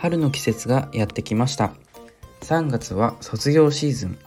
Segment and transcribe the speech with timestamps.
[0.00, 1.74] 春の季節がやってきました。
[2.40, 4.18] 3月は卒業シーズン。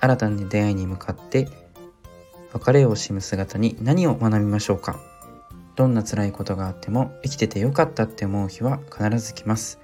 [0.00, 1.46] 新たな出会いに向かって
[2.54, 4.98] 別れを惜しむ姿に何を学びましょうか。
[5.76, 9.78] どんな辛いことがあっても生きててよかったって思う日は必ず来ます。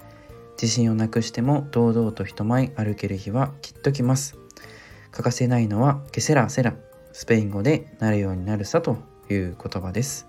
[0.59, 4.39] 自信をなくしても堂々と人前歩ける日はきっと来ます。
[5.11, 6.73] 欠かせないのはケセラセラ。
[7.13, 8.97] スペイン語でなるようになるさと
[9.29, 10.27] いう言葉です。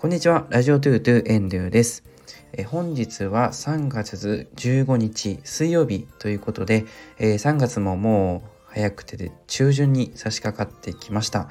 [0.00, 0.48] こんにちは。
[0.50, 2.15] ラジオトゥートゥエンドゥです。
[2.52, 6.84] え本日は3月15日水曜日ということで、
[7.18, 11.48] え、3月ももう早くてで中旬に差し掛かってきました。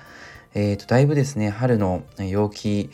[0.58, 2.90] えーと、だいぶですね春の陽気、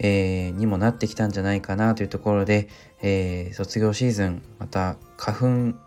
[0.00, 2.68] えー、にもなってきたんじゃないかなというところで、
[3.02, 5.78] えー、卒業シーズンまた花粉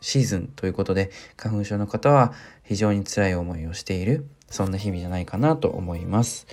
[0.00, 2.32] シーズンということで花粉症の方は
[2.62, 6.46] 非常に辛い思いをしているそんな日々じゃないかなと思います。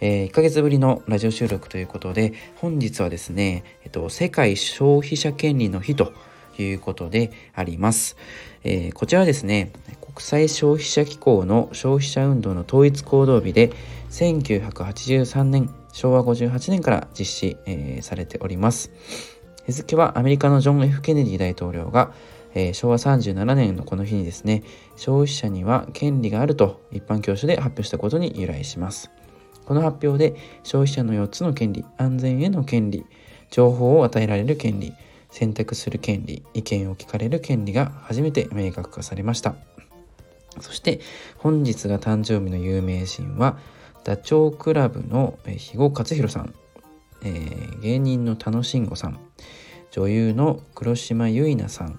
[0.00, 6.12] えー、1ヶ月ぶりのラジオ収録ということで本日はですね、えっと、世界消費者権利の日と
[6.58, 8.16] いうことであります。
[8.64, 13.70] えー、こちらはですね国際消費者機構の消費者運動の統一行動日で
[14.10, 18.90] 1983年昭和58年から実施、えー、されております
[19.66, 22.12] 日付はアメリカのジョン・ F・ ケネディ大統領が、
[22.54, 24.62] えー、昭和37年のこの日にですね
[24.96, 29.10] 消費者には権利があると一般教書で発表したことに由来します
[29.66, 33.04] この発表で消費者の4つの権利安全への権利
[33.50, 34.94] 情報を与えられる権利
[35.30, 39.54] 選択する権利意見を聞かれる権利が初めて明確化されました。
[40.60, 41.00] そして
[41.36, 43.58] 本日が誕生日の有名人は
[44.04, 46.54] ダチョウ倶楽部の肥後克弘さん、
[47.22, 49.18] えー、芸人の楽しんごさん。
[49.90, 51.98] 女優の黒島結菜さん。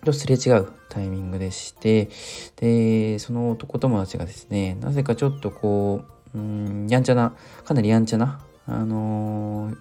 [0.01, 2.09] ー、とすれ違うタイミングでして、
[2.57, 7.35] で、その男友達がですね、なぜかちょっとこう、うん、やんちゃな、
[7.65, 9.73] かなりやんちゃな、あの、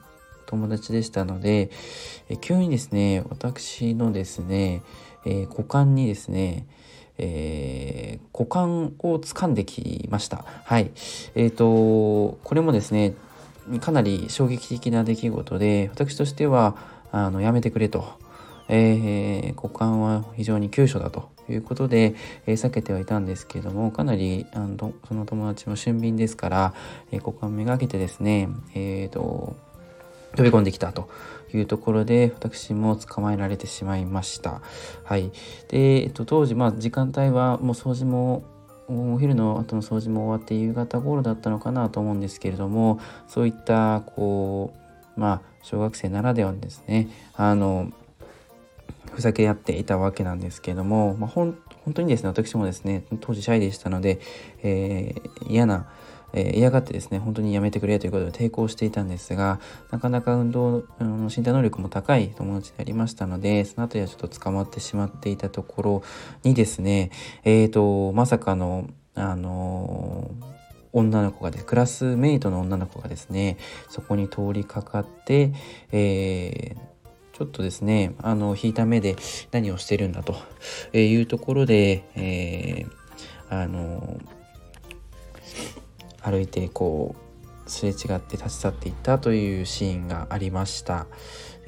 [0.46, 1.70] 友達でしたので、
[2.30, 4.82] え急にですね、私のですね、
[5.30, 6.66] え、股間にですね、
[7.18, 10.44] えー、股間を掴んできました。
[10.64, 10.90] はい。
[11.34, 13.14] えっ、ー、と、これもですね、
[13.80, 16.76] かなり衝撃的な出来事で私としては
[17.12, 18.18] あのやめてくれと、
[18.68, 22.14] えー、股間は非常に急所だということで、
[22.46, 26.74] えー、避けてはいたんですけれどもかなりあのその友達も俊敏ですから、
[27.12, 29.56] えー、股間めがけてですね、えーと、
[30.36, 31.10] 飛び込んできたと
[31.54, 34.60] いうところで私も捕まえられてしまいました。
[35.04, 35.30] はい、
[35.68, 38.42] で、えっと、当時、まあ、時間帯はもう掃除も
[38.88, 44.72] お昼の後の掃除も終わって夕方頃だったのかなと思うんですけれどもそういったこ
[45.16, 47.92] うまあ小学生ならではのですねあの
[49.12, 51.56] ふざけ合っていたわけなんですけれども、まあ、本
[51.92, 54.20] 当にですね私もですね当時シャイでしたので、
[54.62, 55.88] えー、嫌な
[56.32, 59.60] え、嫌がってですね本当にやめてくれということで抵抗していたんですが
[59.90, 66.02] なかなか運動の身体能力も高い友達でありましたのでその後にはちょっと捕まってしまっていたところ
[66.44, 67.10] にですね
[67.44, 70.30] えーと、まさかのあの
[70.92, 73.58] 女の子がでクラスメイトの女の子がですね
[73.88, 75.52] そこに通りかかって、
[75.92, 79.16] えー、ちょっとですねあの引いた目で
[79.50, 80.36] 何をしてるんだと
[80.96, 84.18] いうところで、えー、あの
[86.22, 87.14] 歩いてこ
[87.66, 91.06] うすれ違って立ち去っていったというシーンがありました。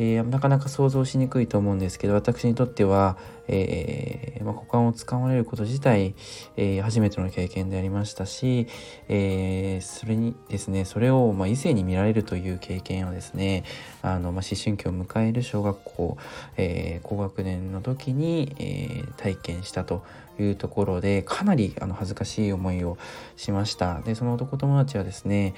[0.02, 3.18] えー、なかなか想像しにくいと思うんですけど私にとっては、
[3.48, 6.14] えー、まあ、股間をつかまれること自体、
[6.56, 8.66] えー、初めての経験でありましたし、
[9.10, 13.64] えそれにですねそれを、まあ、異性に見られるという経験をですね
[14.00, 16.16] あの、まあ、思春期を迎える小学校、
[16.56, 20.02] え高学年の時に、え体験したと
[20.42, 22.96] いうところでかなりあの恥ずかしい思いを
[23.36, 24.00] しました。
[24.00, 25.54] でその男友達はですね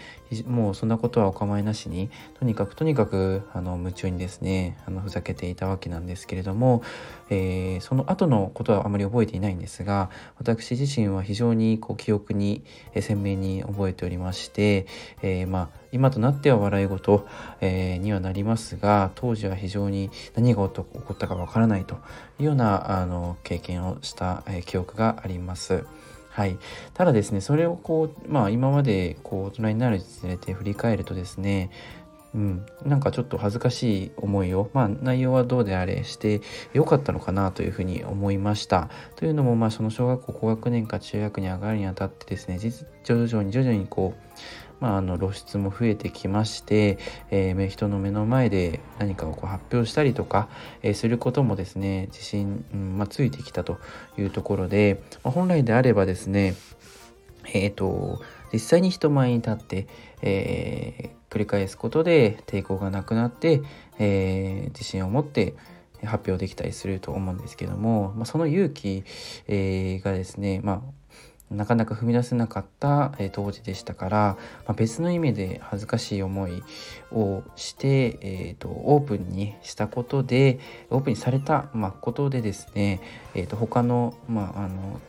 [0.46, 6.82] もうそんなことはお構いなしにとにかくとにかくあの夢中にですねですねあのふざけていたわけなんですけれども、
[7.29, 12.64] えー、その後のことはあまり覚えていないんですが私自身は非常にこう記憶に
[12.99, 14.87] 鮮明に覚えておりまして、
[15.20, 17.29] えー、まあ今となっては笑い事、
[17.61, 21.96] えー、にはなりますが当時は非常に何が起こったかわからないと
[22.38, 25.84] いうようなあの経験をした、えー、記憶があります。
[26.32, 26.56] はい、
[26.94, 31.70] ただですねそれをこう、まあ、今までこう大人になるにつれて振り返るとですね
[32.34, 36.40] うん、なんかちょっと恥ずかしい思いを、まあ、内容はどうであれして
[36.73, 38.88] よかったのかなというふうに思いました。
[39.17, 42.58] というのも、まあ、その小学校高学年か中学に上がるにあたってですね
[43.05, 44.23] 徐々に徐々にこう
[44.81, 46.99] まあ、あの露出も増えてきまして、
[47.31, 50.49] えー、人の目の前で何かをこう発表したりとか、
[50.82, 53.79] えー、することもですね自信、うんまあ、ついてきたと
[54.19, 56.56] いうところで、まあ、本来であればですね
[57.46, 58.20] えーと、
[58.52, 59.87] 実際に人前に立って、
[60.23, 63.62] えー、繰り返すことで抵抗がなくなって、
[63.99, 65.55] えー、自信を持って
[66.05, 69.02] 発表できたりすると思うんですけども、まあ、その勇気、
[69.49, 70.82] えー、がですね、ま
[71.50, 74.37] あ、なかなか踏み出せなかった、えー、当時でしたから、
[74.67, 76.62] まあ、別の意味で恥ずかしい思い
[77.12, 83.00] をして、えーと、オープンにしたことでオープンにされた、まあ、ことでですね、
[83.34, 85.00] えーと、他の,、まああの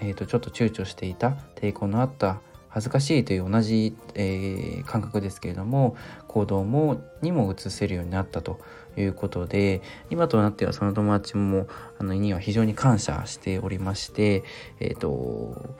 [0.00, 2.40] えーと、ちょっと躊躇していた抵抗のあった
[2.72, 5.96] 恥ずかしいという同じ、えー、感覚ですけれども
[6.26, 8.60] 行動もにも移せるようになったと
[8.96, 11.66] いうことで今となってはその友達も
[11.98, 14.42] あのには非常に感謝しておりまして、
[14.80, 15.78] えーと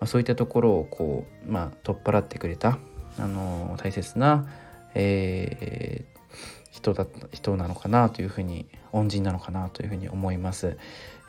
[0.00, 2.78] まあ、そういったところをこう、まあ、取っ払ってくれた
[3.18, 4.46] あの大切な、
[4.94, 6.13] えー、
[6.84, 10.76] 人だ人なのかなというふうに恩人なのかなというふうに思います。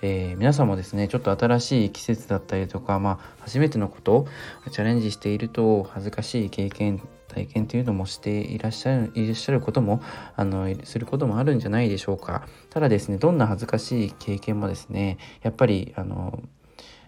[0.01, 4.27] えー、皆さんもですねちょっと新しい季節だったりとか、まあ、初めてのことを
[4.69, 10.01] チャレンジしていると恥ずかしい経験体験というのもしていらっしゃるいらっしゃることも
[10.35, 16.43] あのすることもあるんじゃないでしょうかただですねどんな恥ずかしい経験もですねやっぱりあの、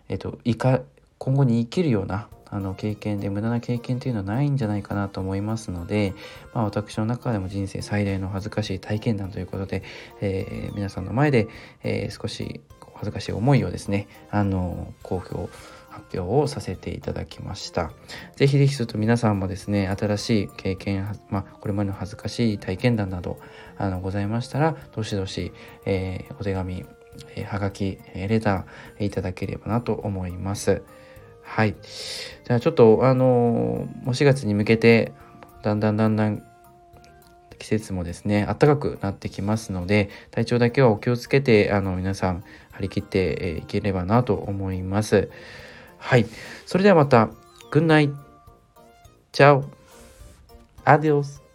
[0.08, 0.82] えっと、いか
[1.18, 6.14] 今後に生きるようなあの経験で無駄な経験というのはないんじゃないかなと思いますので、
[6.54, 9.84] まあ、私の中でも人生最大の恥ずかしい体験談ということで、
[10.22, 11.48] えー、皆さんの前で、
[11.84, 12.62] えー、少し
[12.94, 15.50] 恥ずかしい思いをですねあの公表
[15.90, 17.92] 発表をさせていただきました。
[18.36, 23.40] ぜひぜひすると皆さんもですね新しい経験、まあ、これまでの恥ずかしい体験談など
[23.78, 25.52] あのございましたらどしどし、
[25.86, 26.86] えー、お手紙、
[27.36, 30.84] えー、はがき、レターいただければなと思います。
[31.48, 31.76] はい。
[32.46, 35.14] じゃあちょっとあのもう4月に向けて
[35.64, 36.44] だんだんだんだん
[37.57, 45.30] 季節もですね暖かくなってきますので体調だけはお気をつけてあの皆さん張り切っていければなと思います。
[45.98, 46.28] はい。
[46.66, 47.30] それではまた。
[47.71, 48.14] Good night.
[49.33, 49.64] Ciao.
[50.86, 51.46] Adios.